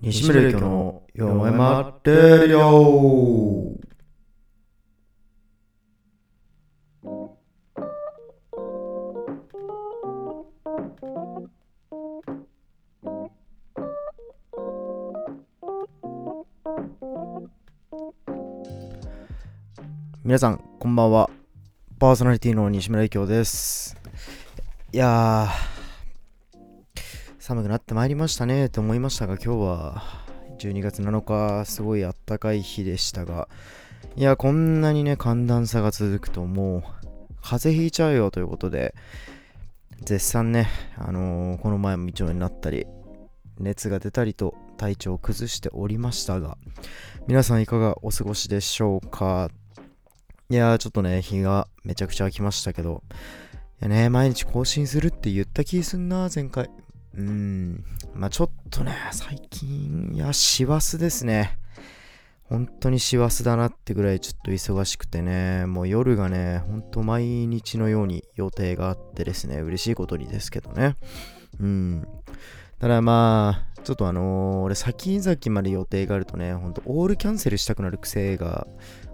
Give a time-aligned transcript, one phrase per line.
[0.00, 3.74] 西村ゆきの読めまってるよ
[20.22, 21.28] 皆さんこんばんは
[21.98, 23.96] パーソナリティの西村ゆきおです
[24.92, 25.77] いやー
[27.48, 30.02] 寒くなってまいりましたねと思いましたが今日は
[30.58, 33.48] 12月7日すごいあったかい日でしたが
[34.16, 36.82] いやこんなにね寒暖差が続くともう
[37.40, 38.94] 風邪ひいちゃうよということで
[40.02, 42.86] 絶賛ね、あのーこの前も一応になったり
[43.58, 46.58] 熱が出たりと体調を崩しておりましたが
[47.28, 49.48] 皆さんいかがお過ごしでしょうか？
[50.50, 53.02] いやーちょっとね日がめちゃくちゃ空きましたけど
[53.80, 56.68] いやね毎日更新するって言った気すんな前回。
[57.18, 57.84] うん。
[58.14, 61.58] まあちょっとね最近いや師走ですね。
[62.44, 65.66] 本当に師走だなってぐらいちょっと忙しくてね。
[65.66, 69.56] もう夜がねほんと毎日のように予定があってですね。
[69.58, 70.94] 嬉しいことにですけどね。
[71.60, 72.08] うん。
[72.78, 78.68] ただまあちょっとあのー俺先々まで予定があるとねほんとオールキャンセルしたくなる癖が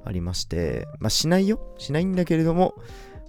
[0.04, 1.74] ありましてまあしないよ。
[1.78, 2.74] しないんだけれども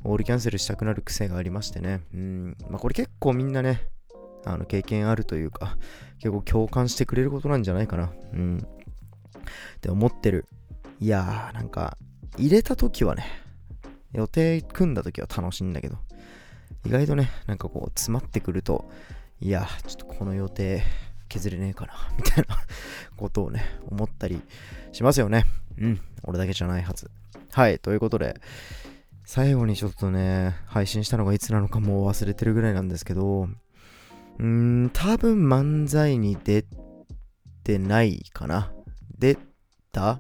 [0.04, 2.02] オールキャンセルしたくなる癖がありましてね。
[2.14, 2.58] うん。
[2.70, 3.88] まあこれ結構みんなね
[4.46, 5.78] あの経験あるというか
[6.20, 8.12] 結構共感してくれることなんじゃないかな。
[8.34, 8.58] うん。
[8.58, 10.46] って思ってる。
[11.00, 11.98] いやーなんか
[12.38, 13.26] 入れた時はね
[14.14, 15.98] 予定組んだ時は楽しいんだけど
[16.86, 18.90] 意外とねなんかこう詰まってくると
[19.42, 20.84] いやちょっとこの予定
[21.28, 22.58] 削れねえかなみたいな
[23.18, 24.42] ことをね思ったり
[24.92, 25.46] しますよね。
[25.78, 26.02] うん。
[26.24, 27.12] 俺だけじゃないはず。
[27.52, 28.40] はいということで
[29.26, 33.50] 最後にちょっとね配信したのがいつなのかもう忘れてるぐらいなんですけど
[34.44, 36.66] ん多分漫才に出
[37.64, 38.72] てないかな。
[39.18, 39.38] 出
[39.92, 40.20] た？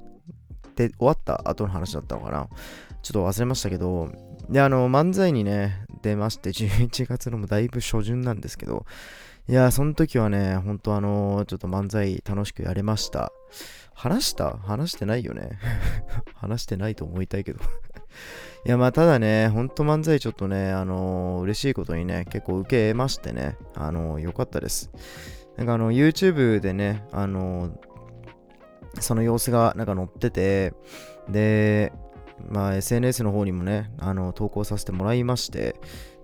[0.75, 2.47] で終わった後の話だったのかな。
[3.01, 4.09] ちょっと忘れましたけど。
[4.49, 8.85] であの漫才にね出まして11月のもだいぶ初旬なんですけど。
[9.47, 13.31] いやその時はね本当あのちょっと漫才楽しくやれました。
[13.93, 14.57] 話した？
[14.57, 15.59] 話してないよね。
[16.35, 17.59] 話してないと思いたいけど。
[18.65, 24.89] いやまあただねほんと漫才ちょっとねあの嬉しいことにね結構受けましてねあの良かったです。
[25.55, 27.77] なんかあの YouTube でねあの
[28.99, 30.73] その様子がなんか載ってて
[31.29, 31.93] で
[32.49, 35.75] まあ SNS の方にもねあの投稿させてもらいまして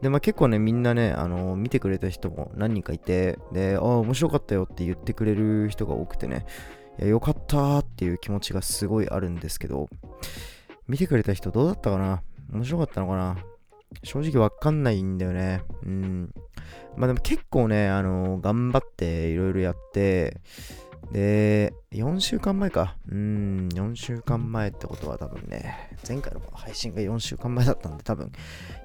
[0.01, 6.47] でまあ結構ねみんなねあの見てくれた人も何人かいてでああ面白かったよって言ってくれる人が多くてね
[6.97, 9.88] いやよかったっていう気持ちがすごいあるんですけど
[10.88, 12.24] 見てくれた人どうだったかな？
[12.51, 13.38] 面白かったのかな？
[14.03, 15.63] 正直わかんないんだよね。
[15.84, 16.34] うん。
[16.95, 20.39] まあでも結構ね、あの頑張っていろいろやって、
[21.12, 22.95] で、4週間前か。
[23.09, 28.31] うん、4週間前ってことは多分ね、前回の配信が4週間前だったんで多分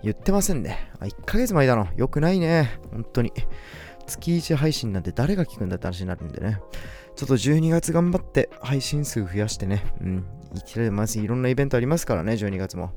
[0.03, 0.91] 言ってませんね。
[0.99, 1.87] あ、1ヶ月前だの。
[1.97, 2.81] よくないね。
[2.91, 3.33] 本当に。
[4.09, 6.59] 月1配信なんて誰が聞くんだって話になるんでね。
[7.15, 9.85] ちょっと12月頑張って配信数増やしてね。
[10.01, 10.25] うん。
[10.55, 12.93] いきなりまずいろんなイベントありますからね、12月も。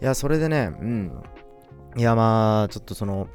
[0.00, 1.22] いや、それでね、うん。
[1.96, 3.28] いや、まあ、ちょっとその、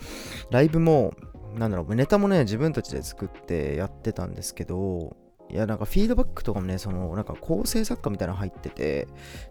[0.52, 1.14] ライブも、
[1.56, 5.16] なんだろう、ネタもね、自分たちで作ってやってたんですけど、
[5.52, 9.08] いや、なんかフィードバックとかもね、その、なんか構成作家みたいなの入ってて、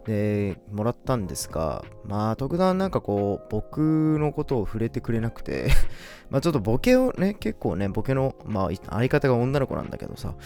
[0.06, 5.68] で、もらったんですが、まあ、特段なんかこう、僕のことを触れてくれなくて、
[6.30, 10.36] まあ、ちょっとボケをね、結構ね、ボケの、まあ、相方が女の子なんだけどさ、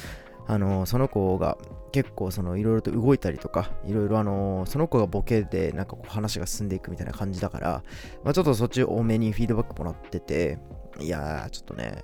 [0.47, 1.57] あのその子が
[1.93, 7.83] 結構そのいろいろと動いたりとかいろいろあのその子がボケでなんかこう話が進んでいくみたいな感じだから、
[8.25, 10.59] まあ、ちょっとそっち多めにフィードバックもらってて
[11.01, 12.03] いやーちょっとね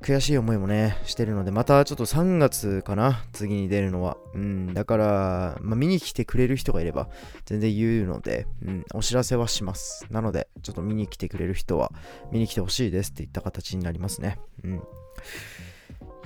[0.00, 4.16] 悔しい思いもねしてるのでまたちょっと3月かな次に出るのは。
[4.34, 7.08] うんだから、まあ、見に来てくれる人がいれば
[7.44, 10.06] 全然言うので、うん、お知らせはします。
[10.10, 11.92] なのでちょっと見に来てくれる人は
[12.30, 14.38] 見に来てほしいですって言った形になりますね。
[14.62, 14.82] うん。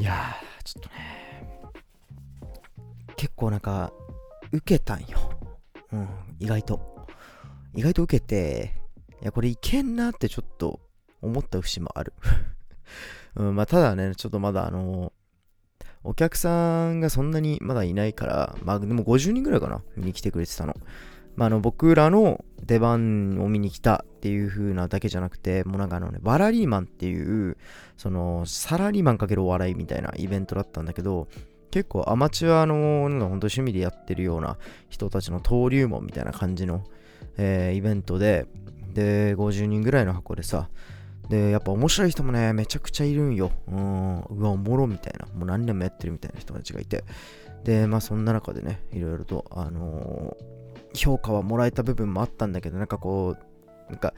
[0.00, 0.94] いやー、ちょっとね、
[3.16, 3.92] 結構なんか、
[4.50, 5.18] 受けたんよ。
[5.92, 6.08] うん、
[6.38, 7.06] 意外と。
[7.74, 8.80] 意外と受けて、
[9.20, 10.80] いや、これいけんなってちょっと
[11.20, 12.14] 思った節もある。
[13.36, 15.12] うん、まあ、ただね、ちょっとまだあの
[16.02, 20.74] お客さんがそんなにまだいないから、まあ、でも50人ぐらいかな、見に来てくれてたの。
[21.36, 27.56] まあ、あの僕らの出番を見に来たっていう風なだけじゃなくて、もうなんかあのね、バラリーマンっていう、
[27.96, 31.28] そのサラリーマンかけるお笑いみたいなイベントだったんだけど、
[31.70, 36.84] 結構アマチュアの、なんか本当趣味でやってるような人たちの登竜門みたいな感じの、
[37.36, 38.46] えーイベントで、
[38.92, 40.68] で、50人ぐらいの箱でさ、
[41.30, 43.52] で、やっぱ面白い人もね、めちゃくちゃいるんよ。
[43.68, 45.26] うん、うわ、おもろみたいな。
[45.26, 47.04] もう何年もやってるみたいな人たちがいて。
[47.62, 50.59] で、まあそんな中でね、いろいろと、あのー、
[50.94, 54.14] 評価はもらえた部分もあったんだけど、なんかこう、なんか、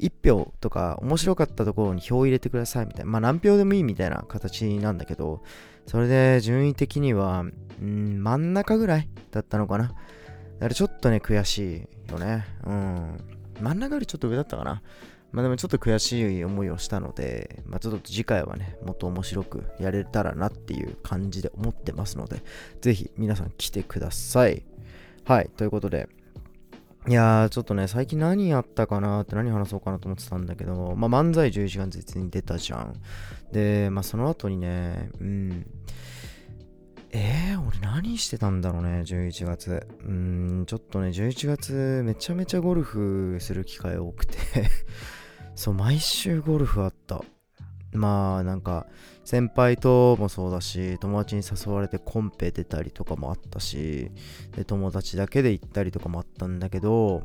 [0.00, 3.10] 1票とか面白かったところに票を入れてくださいみたいな。
[3.10, 5.42] まあ何票でもいいみたいな形なんだけど、
[5.86, 7.44] それで順位的には、
[7.80, 9.88] うん、真ん中ぐらいだったのかな。
[9.88, 12.44] だからちょっとね、悔しいよね。
[12.64, 13.18] うん。
[13.60, 14.82] 真ん中よりちょっと上だったかな。
[15.32, 22.42] まあでもちょっと悔しい思いをしたので、まあちょっと次回はね、もっと面白くやれたらなっていう感じで思ってますので、
[22.80, 24.64] ぜひ皆さん来てください。
[25.24, 26.08] はい、ということで、
[27.06, 32.94] いやー、ちょっとね、最近何やったかなって何話そうかなと思ってたんだけど、まあ漫才11月に出たじゃん。
[33.52, 35.66] で、まあその後にね、うん、
[37.10, 39.86] えー、俺何してたんだろうね、11月。
[40.04, 44.36] うん、ちょっとね、11月めちゃめちゃゴルフする機会多くて
[45.54, 47.22] そう、毎週ゴルフあった。
[47.94, 48.86] まあ、なんか、
[49.24, 54.10] 先輩ともそうだし、友達に誘われてコンペ出たりとかもあったし、
[54.56, 57.22] で、友達だけで行ったりとかもあったんだけど、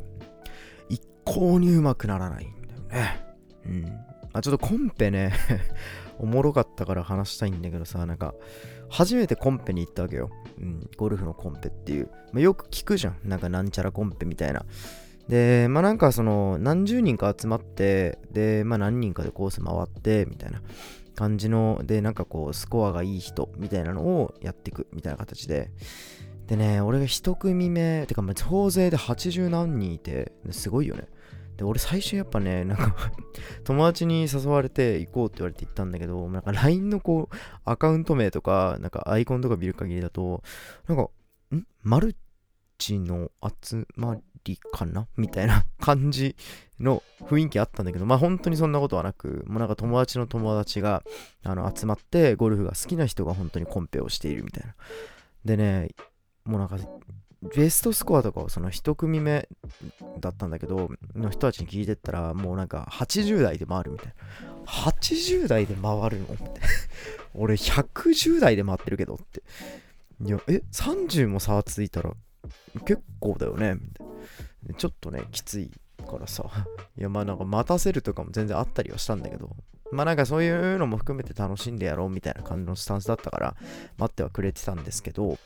[0.87, 3.25] 一向にうまくならないんだよね。
[3.65, 3.99] うん。
[4.33, 5.33] あ、ちょっとコンペね
[6.19, 8.33] おもろかったから話したいんだけどさ、なんか、
[8.89, 10.29] 初めてコンペに行ったわけよ。
[10.59, 12.09] うん、ゴルフのコンペっていう。
[12.31, 13.17] まあ、よく聞くじゃん。
[13.23, 14.65] なんかなんちゃらコンペみたいな。
[15.29, 20.61] で、まあなんかその何十人か集まって、で、まあ何人かでコース回って、みたいな
[21.15, 25.69] 感じの、で、なんかこうスコアがいい人みたいなのをやっていくみたいな形で。
[26.47, 31.07] でね、俺が一組目、てかまあ総勢で80何人いて、すごいよね。
[31.57, 32.95] で、俺最初やっぱね、なんか
[33.65, 37.35] 友達に誘われて行こうって言われて行ったんだけど、なんか LINE のこう、
[37.65, 40.41] アカウント名とか、なんかアイコンとか見る限りだと、
[40.87, 41.09] なんか、
[41.55, 41.67] ん？
[41.83, 42.15] マル
[42.79, 43.29] チの
[43.61, 44.21] 集まり
[44.71, 45.07] かな？
[45.17, 46.35] みたいな 感じ
[46.79, 51.03] の雰囲気あったんだけど、まあ本当にそんなことはなく、もうなんか友達の友達が
[51.43, 54.75] あの集まってゴルフが好きな人が本当にコンペをしているみたいな。
[55.45, 55.89] でね、
[56.45, 56.77] もうなんか
[57.41, 59.47] ベストスコアとかをその1組目
[60.19, 64.13] だったんだけど、の人たちに聞いてったら、もうなんか80代で回るみたいな。
[64.65, 66.25] 80代で回るの？
[66.25, 66.61] って。
[67.33, 69.41] 俺110代で回ってるけどって。
[70.21, 72.13] いや、え、30も差はついたら
[72.85, 74.07] 結構だよねみたい
[74.67, 74.73] な。
[74.75, 75.71] ちょっとね、きつい
[76.05, 76.43] からさ。
[76.97, 79.55] いや、まあなんか待たせるとかも全然あったりはしたんだけど、
[79.91, 83.55] まあなんかそういうのも含めて楽しんでやろうみたいな感じのスタンスだったから
[83.97, 85.37] 待ってはくれてたんですけど、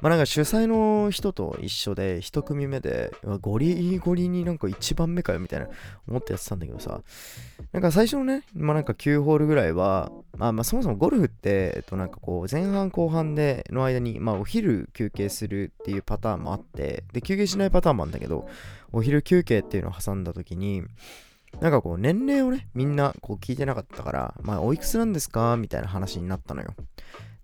[0.00, 5.68] まあなんか主催の人と一緒で一組目でゴリゴリになんか一番目かよみたいな
[6.08, 7.02] 思ってやってたんだけどさ、
[7.72, 18.48] なんか最初のね、まあなんか9ホールぐらいは、まあまあそもそもゴルフって、えっとなんかこう前半後半での間にまあお昼休憩するっていうパターンもあって、で休憩しないパターンもあるんだけど、
[18.92, 20.82] お昼休憩っていうのを挟んだ時に、
[21.60, 25.56] なんかこう年齢をね、みんなこう聞いてなかったから、まあおいくつなんですか？
[25.56, 26.74] みたいな話になったのよ。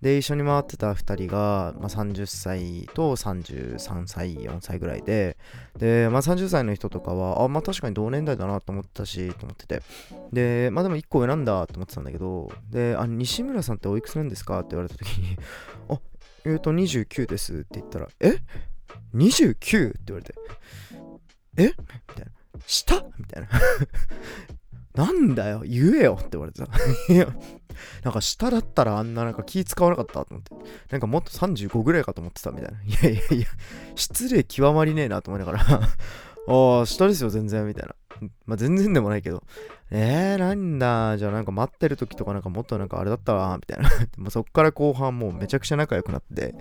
[0.01, 5.37] で、一緒に回ってた2人が、まあ、30歳と33歳、4歳ぐらいで、
[5.79, 9.83] で、まあ、30歳の人とかは、あ、まあ確かに同年代だなと思ったし、と思ってて。
[10.33, 14.61] で、まあでも1個上なんだと思ってたんだけど、で、あ、西村さんっておいくつなんですか？
[14.61, 15.37] って言われた時に、
[15.91, 16.01] あ、
[16.47, 18.39] えっ、ー、と、29ですって言ったら、え
[19.15, 19.89] ?29?
[19.91, 20.35] って言われて、
[21.59, 21.65] え？
[21.67, 22.33] みたいな。
[22.67, 23.49] したみたいな。
[24.95, 26.69] なんだよ、言えよって言われてさ。
[27.09, 27.27] いや、
[28.03, 30.55] なんか下だったらあんななんか気使わなかったと思って。
[30.91, 32.79] なんかもっと35ぐらいかと思ってたみたいな。
[32.83, 33.47] いやいやいや、
[33.95, 35.81] 失礼極まりねえなと思いながら
[36.49, 37.95] ああ、下ですよ、全然、みたいな。
[38.47, 39.43] まあ、全然でもないけど、
[39.91, 43.91] えー、なんだ、じゃあなんか待ってる時とかなんかもっとなんかあれだったわ、みたいな。
[44.17, 46.55] もそっから後半もうめちゃくちゃ仲良くなって、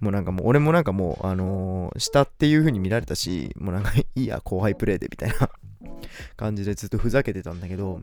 [0.00, 5.50] もうなんかもう俺もなんかもう、あのー、下っていう風に見られたし、もうなんかいいや、後輩プレイで、みたいな
[6.36, 8.00] 感じでずっとふざけてたんだけど、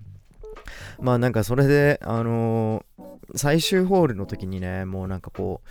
[1.00, 5.68] まあなんかそれで、あのー、最終ホールの時にね、もうなんかこう、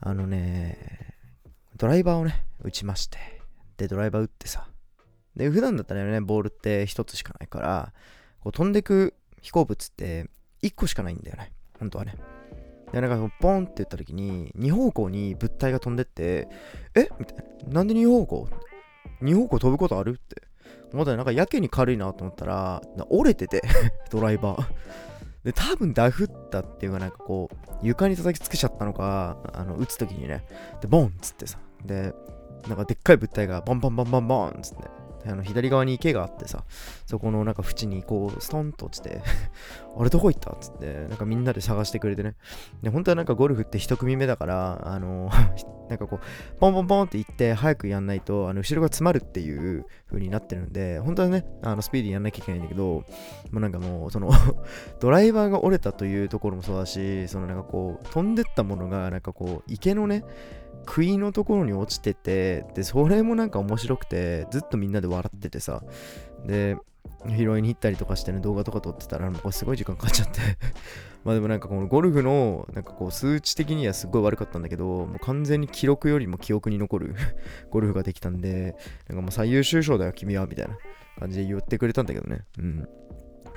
[0.00, 1.14] あのね、
[1.76, 3.18] ドライバーをね、打ちまして、
[3.76, 4.69] で、ドライバー打ってさ。
[5.40, 7.92] で、普段だったらね、ボールって1つしかないから、
[8.40, 10.28] こう飛んでく飛行物って
[10.62, 11.52] 1個しかないんだよね。
[11.78, 12.14] 本当はね。
[12.92, 16.46] で、なんかポンって言った時に、2方向に物体が飛んでって、
[16.94, 17.08] え？
[17.18, 17.72] みたいな。
[17.72, 18.48] なんで2方向
[19.22, 20.10] ?2 方向飛ぶことある？
[20.10, 20.42] って
[20.92, 23.62] 思ったら、なんかやけに軽いなと思ったら、折れてて
[24.10, 24.64] ドライバー。
[25.44, 30.44] で、多分ダフったっていうかなんかこう、床に叩きつけちゃったのか、あの、打つ時にね、
[30.82, 32.12] で、ボンっつってさ、で、
[32.68, 36.64] なんかでっかい物体がボンボンボンボンボンっつって、あの左側に池があってさ、
[37.06, 39.20] そこのなんか縁にこう、ストンと落ちて
[39.98, 42.34] あれどこ行ったっつって、なんかみんなで探してくれてね。
[42.82, 45.30] で、本当はなんかゴルフって一組目だから、あの
[45.88, 53.04] なんかこう、ポンポンポンって行って早くやんないと、あの後ろが詰まるっていう風になってるんで、本当はね、あのスピーディーやんなきゃいけないんだけど、も
[53.54, 54.30] うなんかもう、その
[55.00, 60.24] ドライバーが折れたというところもそうだし、そのなんかこう、飛んでったものが、なんかこう、池のね、
[60.86, 65.82] 杭のところに落ちてて、で、それもなんか面白くて、ずっとみんなで笑っててさ、
[66.46, 66.76] で、
[67.28, 70.40] 拾いに行ったりとかしてね、動画とか撮ってたら、もうすごい時間かかっちゃって
[71.24, 77.14] まあでもなんかこのゴルフの、なんかこう数値的にはすごい悪かったんだけど、もう完全に記録よりも記憶に残る
[77.70, 78.74] ゴルフができたんで、
[79.08, 80.78] なんかもう最優秀賞だよ、君は、みたいな
[81.18, 82.44] 感じで言ってくれたんだけどね。
[82.58, 82.88] うん。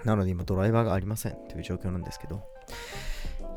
[0.04, 2.44] なので今ドライバーがありませんという状況なんですけど。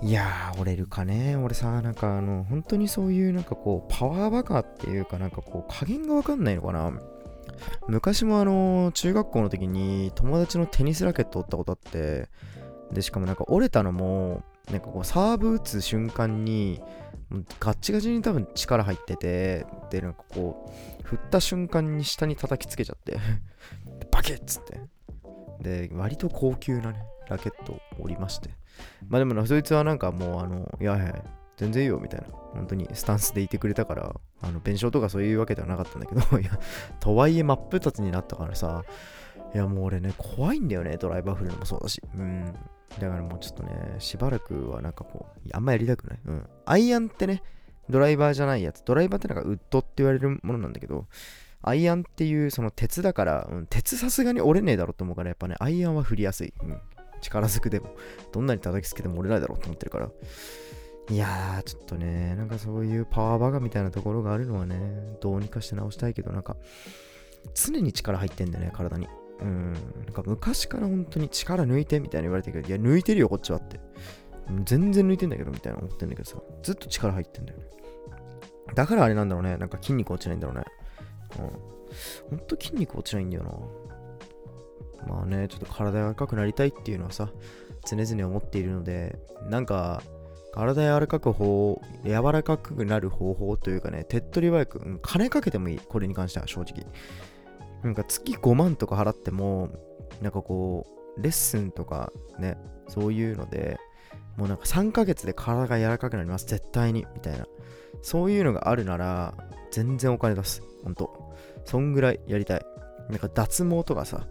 [0.02, 1.36] いやー、折れるかね。
[1.36, 6.92] 俺さ、なんかあの、本当にそういうなんかこう、パワーバカっていうかなんかこう、加減がわかんないのかな。
[7.88, 12.28] 昔もあの、中学校の時に友達のテニスラケット折ったことあって、
[12.92, 16.82] で、しかもなんか折れたのも、なんかこう、サーブ打つ瞬間に、
[17.58, 20.66] ガッチガチに多分力入ってて、で、なんかこ
[21.02, 23.18] う、振った瞬間に下に叩きつけちゃって
[24.10, 24.80] バキッつって。
[25.60, 28.50] で、割と高級なね、ラケットを折りまして。
[29.08, 31.24] まあでもな、そいつはなんかもう、あの、いやいや、
[31.56, 36.58] 全然いいよみたいな、本当にスタンスでいてくれたから、あの、弁償とかそういうわけではなかったんだけど、 いや、
[37.00, 38.84] とはいえ真っ二つになったからさ、
[39.54, 42.02] いやもう俺ね、怖いんだよね、ドライバー振るのもそうだし。
[42.14, 42.52] うん。
[43.00, 46.18] だからもうちょっとね、しばらくはなんかこう、あんまやりたくない。
[46.26, 46.46] うん。
[46.66, 47.42] アイアンってね、
[47.88, 48.82] ドライバーじゃないやつ。
[48.84, 51.06] ドライバーってなんかウッドって言われるものなんだけど、
[51.62, 56.52] アイアンっていうその鉄だから、うん、鉄さすがに折れねえだろうと思うから、やっぱね、アイアンは振りやすい。
[56.62, 56.80] うん。
[57.26, 57.94] 力ずくでも、
[58.32, 60.10] どんなに叩きつけても折れないだろうと思ってるから。
[61.08, 66.56] いやー、ちょっとね、なんかそういうパワーバカみたいなところがあるのはね、どうにかして直したいけど、なんか、
[67.54, 69.08] 常に力入ってんだよね、体に。
[69.40, 73.80] うん、なんか昔から本当に力抜いてみたいに言われてるけど、いや、抜いてるよ、こっちはって。
[74.64, 77.66] 全然抜いてんだけど、みたいな思ってんだけどさ、ずっと力入ってんだよね。
[78.74, 80.64] だからあれなんだろうね、なんか筋肉落ちないんだろうね。
[81.38, 81.76] うん。
[82.30, 83.50] ほんと筋肉落ちないんだよな。
[85.06, 87.30] まあね、ちょっと体が赤くなりたいっていうのはさ、
[87.88, 90.02] 常々思っているので、なんか、
[90.52, 96.86] 体柔らかく方、柔らかくなる方法というかね、手っ取り早く、うん、金かけてもいい、これに関しては正直。
[97.82, 99.68] なんか月5万とか払っても、
[100.22, 100.86] なんかこ
[101.18, 102.56] う、レッスンとかね、
[102.88, 103.76] そういうので、
[104.36, 107.46] もうなんか3ヶ月で体が柔らかくなります、絶対に、みたいな。
[108.02, 109.34] そういうのがあるなら、
[109.70, 110.62] 全然お金出す。
[110.84, 111.34] ほんと。
[111.64, 112.66] そんぐらいやりたい。
[113.10, 114.26] なんか脱毛とかさ、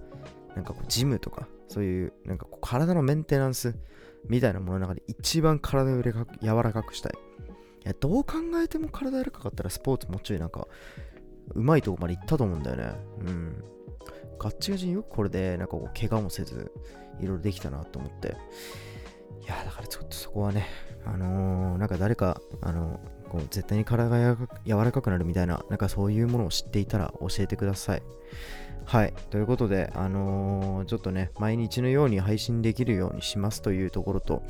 [0.55, 3.75] なんかこうジムとか、そういう、なんかこう体のメンテナンス
[4.27, 6.13] みたいなものの中で一番体を柔
[6.63, 7.13] らかくしたい。
[7.83, 10.67] いや、どう考えても体柔らかかったらスポーツもうちょいなんか
[11.53, 12.93] うまいとこまで行ったと思うんだよね。
[13.19, 13.63] うん。
[14.39, 16.71] ガッチガチによくこれで、なんかこう、怪我もせず、
[17.19, 18.35] いろいろできたなと思って。
[19.41, 20.67] いや、だからちょっとそこはね、
[21.05, 28.03] あのー、なんか誰か、あのー、こう絶対に体が柔らかくなるみたいな、なんかそういうものを知っていたら教えてください。
[28.85, 29.13] はい。
[29.31, 34.43] ということで、あのー、ちょっとね、毎日のように配信できるようにしますというところと、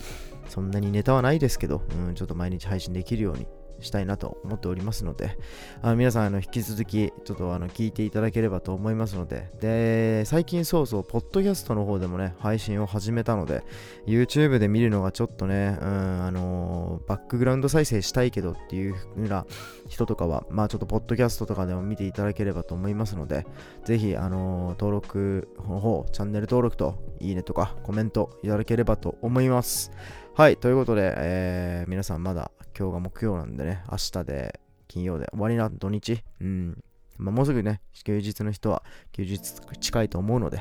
[0.49, 3.47] そんなにネタはないですけど、うん、ちょっと毎日配信できるように
[3.85, 5.37] したいなと思っておりますので、
[5.81, 13.63] あの皆さんあの引き続きちょっとあの聞いていただければと思いますので、で、最近そうそう、ポッドキャストの方でもね、配信を始めたので、
[14.05, 15.87] YouTube で見るのがちょっとね、うん、
[16.25, 19.45] あの、バックグラウンド再生したいけどっていう風な
[19.87, 23.45] 人とかは、まあちょっとポッドキャストとかでも見ていただければと思いますので、
[23.85, 29.91] ぜひ、あの、登録の方、チャンネル登録と、いいねとかコメントいただければと思います。
[30.33, 36.21] はい、ということで、えー、皆さんまだ今日が木曜なんでね、明日で金曜で終わりな土日。
[36.41, 36.83] うん。
[37.17, 39.39] まあ、もうすぐね、休日の人は休日
[39.79, 40.59] 近いと思うので、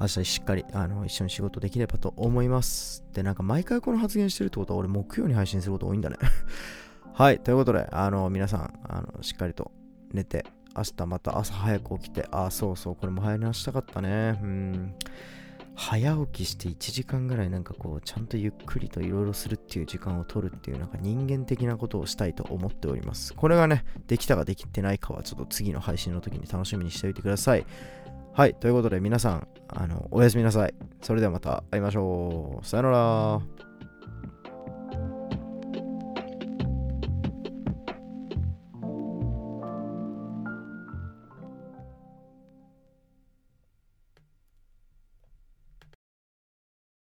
[0.00, 3.04] 明日しっかりあの一緒に仕事できればと思います。
[3.12, 6.16] で、なんか毎回この発言してるってことは俺木曜に配信すること多いんだね
[7.14, 9.70] はい、ということで、あの皆さん、あのしっかりと
[10.12, 10.44] 寝て、
[10.76, 14.38] 明日また朝早く起きて、あ、そうそう、これも早寝したかったね。
[14.42, 14.94] うん。
[15.76, 23.34] 早起きして1時間ぐらいなんかこうちゃんとゆっくりといろいろするっていう時間を取るっていうなんか人間的なことをしたいと思っております。
[23.34, 27.66] これがね、できたかできてないかはちょっと次の配信の時に楽しみにしておいてください。
[28.32, 30.74] はい、ということで皆さん、あの、おやすみなさい。
[31.02, 32.66] それではまた会いましょう。
[32.66, 33.65] さよなら。